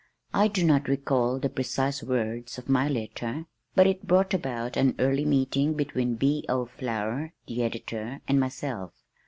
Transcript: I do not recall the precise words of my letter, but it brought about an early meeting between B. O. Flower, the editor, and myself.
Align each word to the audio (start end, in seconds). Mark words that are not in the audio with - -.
I 0.33 0.47
do 0.47 0.63
not 0.63 0.87
recall 0.89 1.37
the 1.37 1.47
precise 1.47 2.01
words 2.01 2.57
of 2.57 2.67
my 2.67 2.89
letter, 2.89 3.45
but 3.75 3.85
it 3.85 4.07
brought 4.07 4.33
about 4.33 4.75
an 4.75 4.95
early 4.97 5.25
meeting 5.25 5.75
between 5.75 6.15
B. 6.15 6.43
O. 6.49 6.65
Flower, 6.65 7.33
the 7.45 7.61
editor, 7.61 8.19
and 8.27 8.39
myself. 8.39 8.93